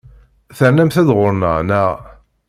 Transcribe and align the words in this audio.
Ternamt-d 0.57 1.09
ɣur-neɣ, 1.17 1.57
naɣ? 1.69 1.91